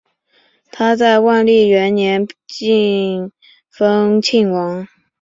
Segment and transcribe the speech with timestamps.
[0.71, 3.31] 他在万历元年晋
[3.69, 4.87] 封庆王。